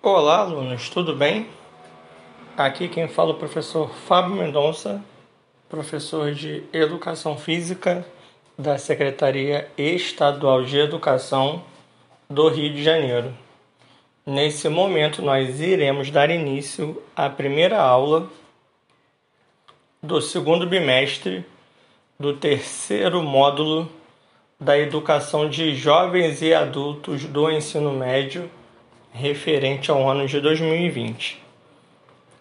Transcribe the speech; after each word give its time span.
Olá, 0.00 0.38
alunos, 0.38 0.88
tudo 0.88 1.12
bem? 1.12 1.48
Aqui 2.56 2.86
quem 2.86 3.08
fala 3.08 3.30
é 3.30 3.32
o 3.32 3.36
professor 3.36 3.90
Fábio 3.92 4.36
Mendonça, 4.36 5.02
professor 5.68 6.32
de 6.32 6.62
Educação 6.72 7.36
Física 7.36 8.06
da 8.56 8.78
Secretaria 8.78 9.68
Estadual 9.76 10.62
de 10.62 10.78
Educação 10.78 11.64
do 12.30 12.48
Rio 12.48 12.72
de 12.72 12.80
Janeiro. 12.80 13.34
Nesse 14.24 14.68
momento, 14.68 15.20
nós 15.20 15.60
iremos 15.60 16.12
dar 16.12 16.30
início 16.30 17.02
à 17.16 17.28
primeira 17.28 17.82
aula 17.82 18.30
do 20.00 20.22
segundo 20.22 20.64
bimestre 20.64 21.44
do 22.20 22.34
terceiro 22.34 23.20
módulo 23.20 23.90
da 24.60 24.78
Educação 24.78 25.48
de 25.48 25.74
Jovens 25.74 26.40
e 26.40 26.54
Adultos 26.54 27.24
do 27.24 27.50
Ensino 27.50 27.90
Médio 27.92 28.48
referente 29.18 29.90
ao 29.90 30.08
ano 30.08 30.28
de 30.28 30.40
2020. 30.40 31.42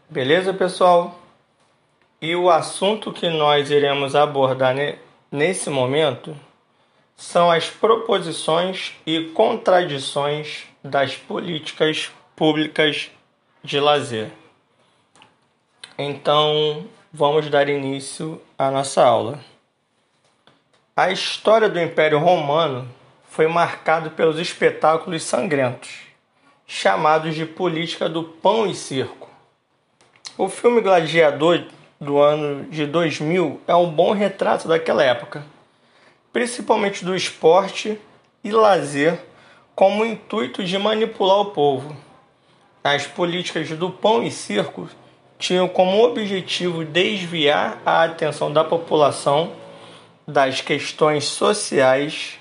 Beleza, 0.08 0.54
pessoal? 0.54 1.20
E 2.22 2.36
o 2.36 2.52
assunto 2.52 3.12
que 3.12 3.30
nós 3.30 3.72
iremos 3.72 4.16
abordar 4.16 4.76
nesse 5.32 5.72
momento 5.72 6.38
são 7.16 7.50
as 7.50 7.68
proposições 7.68 8.94
e 9.08 9.26
contradições 9.34 10.66
das 10.84 11.16
políticas 11.16 12.12
públicas 12.36 13.10
de 13.64 13.80
lazer. 13.80 14.30
Então, 15.98 16.86
vamos 17.12 17.50
dar 17.50 17.68
início 17.70 18.40
à 18.56 18.70
nossa 18.70 19.04
aula. 19.04 19.40
A 20.96 21.12
história 21.12 21.68
do 21.68 21.80
Império 21.80 22.20
Romano 22.20 22.88
foi 23.32 23.48
marcada 23.48 24.12
pelos 24.12 24.38
espetáculos 24.38 25.24
sangrentos 25.24 26.07
chamados 26.68 27.34
de 27.34 27.46
política 27.46 28.10
do 28.10 28.24
pão 28.24 28.68
e 28.68 28.76
circo. 28.76 29.30
O 30.38 30.50
filme 30.50 30.82
Gladiador 30.82 31.64
do 32.00 32.20
ano 32.20 32.66
de 32.66 32.86
2000 32.86 33.62
é 33.66 33.74
um 33.74 33.90
bom 33.90 34.12
retrato 34.12 34.68
daquela 34.68 35.02
época, 35.02 35.44
principalmente 36.34 37.06
do 37.06 37.16
esporte 37.16 37.98
e 38.44 38.52
lazer 38.52 39.18
como 39.74 40.06
intuito 40.06 40.64
de 40.64 40.78
manipular 40.78 41.40
o 41.40 41.52
povo. 41.52 41.96
As 42.84 43.08
políticas 43.08 43.70
do 43.70 43.90
pão 43.90 44.22
e 44.22 44.30
circo 44.30 44.90
tinham 45.40 45.68
como 45.68 46.04
objetivo 46.04 46.84
desviar 46.84 47.82
a 47.86 48.04
atenção 48.04 48.52
da 48.52 48.64
população 48.64 49.54
das 50.28 50.62
questões 50.62 51.24
sociais 51.24 52.38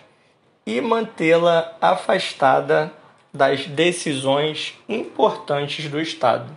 e 0.66 0.80
mantê-la 0.80 1.76
afastada 1.80 2.92
das 3.36 3.66
decisões 3.66 4.74
importantes 4.88 5.88
do 5.88 6.00
Estado. 6.00 6.50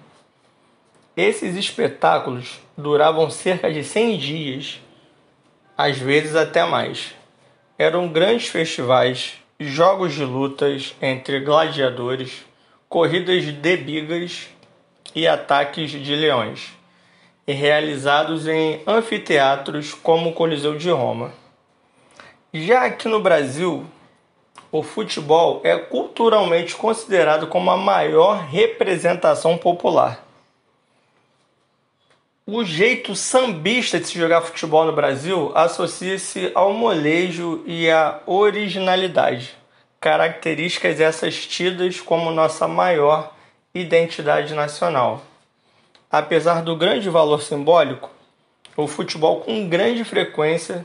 Esses 1.15 1.55
espetáculos 1.55 2.59
duravam 2.77 3.29
cerca 3.29 3.71
de 3.71 3.83
100 3.83 4.17
dias, 4.17 4.81
às 5.77 5.97
vezes 5.97 6.35
até 6.35 6.63
mais. 6.65 7.13
Eram 7.77 8.07
grandes 8.07 8.47
festivais, 8.47 9.33
jogos 9.59 10.13
de 10.13 10.23
lutas 10.23 10.95
entre 11.01 11.41
gladiadores, 11.41 12.45
corridas 12.87 13.43
de 13.43 13.77
bigas 13.77 14.47
e 15.13 15.27
ataques 15.27 15.91
de 15.91 16.15
leões, 16.15 16.71
e 17.45 17.51
realizados 17.51 18.47
em 18.47 18.81
anfiteatros 18.87 19.93
como 19.93 20.29
o 20.29 20.33
Coliseu 20.33 20.77
de 20.77 20.89
Roma. 20.89 21.33
Já 22.53 22.85
aqui 22.85 23.07
no 23.07 23.19
Brasil, 23.19 23.85
o 24.71 24.83
futebol 24.83 25.61
é 25.63 25.75
culturalmente 25.77 26.75
considerado 26.75 27.47
como 27.47 27.71
a 27.71 27.77
maior 27.77 28.43
representação 28.45 29.57
popular. 29.57 30.25
O 32.45 32.63
jeito 32.63 33.15
sambista 33.15 33.99
de 33.99 34.07
se 34.07 34.17
jogar 34.17 34.41
futebol 34.41 34.85
no 34.85 34.91
Brasil 34.91 35.51
associa-se 35.53 36.51
ao 36.55 36.73
molejo 36.73 37.63
e 37.65 37.89
à 37.89 38.21
originalidade, 38.25 39.55
características 39.99 40.99
essas 40.99 41.45
tidas 41.45 41.99
como 42.01 42.31
nossa 42.31 42.67
maior 42.67 43.33
identidade 43.73 44.53
nacional. 44.55 45.21
Apesar 46.11 46.63
do 46.63 46.75
grande 46.75 47.07
valor 47.07 47.41
simbólico, 47.43 48.09
o 48.75 48.87
futebol 48.87 49.41
com 49.41 49.67
grande 49.69 50.03
frequência 50.03 50.83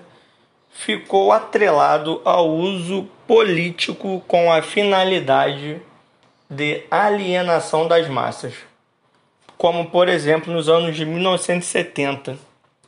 ficou 0.71 1.33
atrelado 1.33 2.21
ao 2.27 2.51
uso 2.51 3.09
político 3.27 4.23
com 4.27 4.53
a 4.53 4.63
finalidade 4.63 5.81
de 6.49 6.83
alienação 6.91 7.89
das 7.89 8.09
massas, 8.09 8.55
como 9.57 9.87
por 9.91 10.09
exemplo 10.09 10.53
nos 10.53 10.69
anos 10.69 10.95
de 10.95 11.05
1970, 11.05 12.37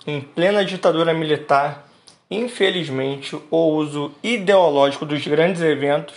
em 0.06 0.20
plena 0.20 0.64
ditadura 0.64 1.14
militar. 1.14 1.86
Infelizmente, 2.30 3.36
o 3.50 3.56
uso 3.56 4.12
ideológico 4.22 5.06
dos 5.06 5.26
grandes 5.26 5.62
eventos 5.62 6.16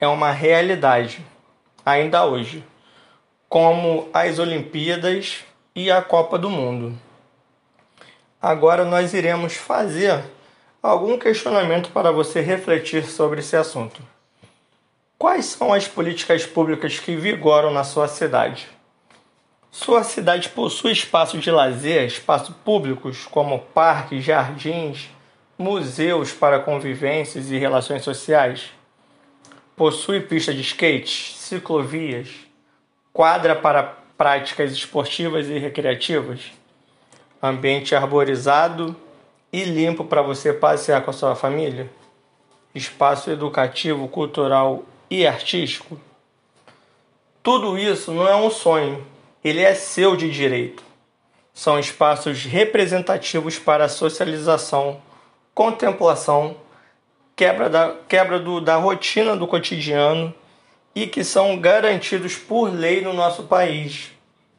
é 0.00 0.06
uma 0.06 0.30
realidade 0.30 1.24
ainda 1.84 2.24
hoje, 2.24 2.62
como 3.48 4.08
as 4.12 4.38
Olimpíadas 4.38 5.44
e 5.74 5.90
a 5.90 6.02
Copa 6.02 6.38
do 6.38 6.50
Mundo. 6.50 6.98
Agora 8.40 8.84
nós 8.84 9.14
iremos 9.14 9.54
fazer 9.54 10.22
algum 10.82 11.18
questionamento 11.18 11.90
para 11.90 12.12
você 12.12 12.40
refletir 12.40 13.04
sobre 13.04 13.40
esse 13.40 13.56
assunto. 13.56 14.00
Quais 15.18 15.46
são 15.46 15.72
as 15.72 15.88
políticas 15.88 16.46
públicas 16.46 16.98
que 17.00 17.16
vigoram 17.16 17.72
na 17.72 17.82
sua 17.82 18.06
cidade? 18.06 18.68
Sua 19.70 20.02
cidade 20.02 20.48
possui 20.48 20.92
espaços 20.92 21.40
de 21.42 21.50
lazer, 21.50 22.04
espaços 22.04 22.54
públicos 22.64 23.26
como 23.26 23.58
parques, 23.58 24.24
jardins, 24.24 25.10
museus 25.58 26.32
para 26.32 26.60
convivências 26.60 27.50
e 27.50 27.58
relações 27.58 28.02
sociais? 28.02 28.70
Possui 29.76 30.20
pista 30.20 30.54
de 30.54 30.60
skate, 30.60 31.36
ciclovias, 31.36 32.28
quadra 33.12 33.54
para 33.54 33.82
práticas 34.16 34.72
esportivas 34.72 35.48
e 35.48 35.58
recreativas, 35.58 36.52
ambiente 37.42 37.94
arborizado 37.94 38.96
e 39.52 39.64
limpo 39.64 40.04
para 40.04 40.22
você 40.22 40.52
passear 40.52 41.02
com 41.02 41.10
a 41.10 41.14
sua 41.14 41.34
família? 41.34 41.90
Espaço 42.74 43.30
educativo, 43.30 44.08
cultural 44.08 44.84
e 45.10 45.26
artístico? 45.26 45.98
Tudo 47.42 47.78
isso 47.78 48.12
não 48.12 48.28
é 48.28 48.36
um 48.36 48.50
sonho, 48.50 49.06
ele 49.42 49.62
é 49.62 49.74
seu 49.74 50.16
de 50.16 50.30
direito. 50.30 50.82
São 51.54 51.78
espaços 51.78 52.44
representativos 52.44 53.58
para 53.58 53.88
socialização, 53.88 55.00
contemplação, 55.54 56.56
quebra, 57.34 57.70
da, 57.70 57.94
quebra 58.06 58.38
do, 58.38 58.60
da 58.60 58.76
rotina 58.76 59.34
do 59.34 59.46
cotidiano 59.46 60.32
e 60.94 61.06
que 61.06 61.24
são 61.24 61.58
garantidos 61.58 62.36
por 62.36 62.72
lei 62.72 63.00
no 63.00 63.12
nosso 63.12 63.44
país. 63.44 64.10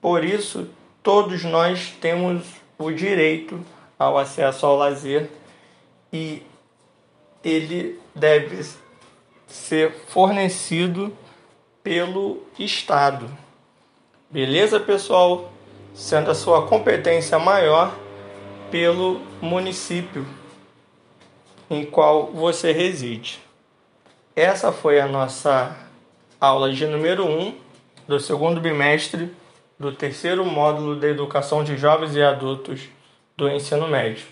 Por 0.01 0.23
isso, 0.23 0.67
todos 1.03 1.44
nós 1.44 1.94
temos 2.01 2.44
o 2.77 2.91
direito 2.91 3.63
ao 3.99 4.17
acesso 4.17 4.65
ao 4.65 4.77
lazer 4.77 5.29
e 6.11 6.41
ele 7.43 7.99
deve 8.15 8.65
ser 9.45 9.91
fornecido 10.07 11.13
pelo 11.83 12.41
Estado. 12.57 13.29
Beleza, 14.29 14.79
pessoal? 14.79 15.51
Sendo 15.93 16.31
a 16.31 16.35
sua 16.35 16.65
competência 16.65 17.38
maior 17.38 17.93
pelo 18.71 19.19
município 19.41 20.25
em 21.69 21.85
qual 21.85 22.27
você 22.27 22.71
reside. 22.71 23.39
Essa 24.35 24.71
foi 24.71 24.99
a 24.99 25.07
nossa 25.07 25.75
aula 26.39 26.71
de 26.71 26.85
número 26.85 27.25
1 27.25 27.41
um 27.41 27.55
do 28.07 28.19
segundo 28.19 28.62
bimestre 28.62 29.31
do 29.77 29.91
terceiro 29.91 30.45
módulo 30.45 30.95
de 30.95 31.07
Educação 31.07 31.63
de 31.63 31.75
Jovens 31.75 32.15
e 32.15 32.21
Adultos 32.21 32.88
do 33.39 33.50
ensino 33.50 33.88
médio. 33.88 34.27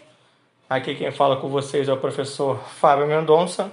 Aqui 0.69 0.93
quem 0.93 1.11
fala 1.11 1.37
com 1.37 1.47
vocês 1.47 1.87
é 1.87 1.93
o 1.93 1.97
professor 1.97 2.57
Fábio 2.57 3.07
Mendonça. 3.07 3.71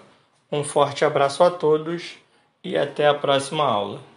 Um 0.50 0.62
forte 0.62 1.04
abraço 1.04 1.42
a 1.42 1.50
todos 1.50 2.14
e 2.62 2.78
até 2.78 3.08
a 3.08 3.14
próxima 3.14 3.64
aula. 3.64 4.13